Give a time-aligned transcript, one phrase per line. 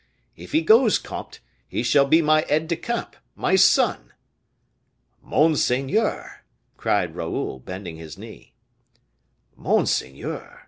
[0.35, 4.13] If he goes, comte, he shall be my aide de camp, my son."
[5.21, 6.41] "Monseigneur!"
[6.75, 8.55] cried Raoul, bending his knee.
[9.55, 10.59] "Monseigneur!"